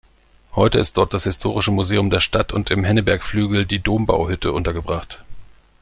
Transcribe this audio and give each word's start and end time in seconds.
Heute 0.55 0.79
ist 0.79 0.97
dort 0.97 1.13
das 1.13 1.25
Historische 1.25 1.69
Museum 1.69 2.09
der 2.09 2.21
Stadt 2.21 2.53
und 2.53 2.71
im 2.71 2.83
Henneberg-Flügel 2.83 3.67
die 3.67 3.77
Dombauhütte 3.83 4.51
untergebracht. 4.51 5.23